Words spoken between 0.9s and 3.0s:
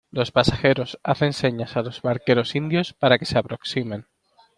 hacen señas a los barqueros indios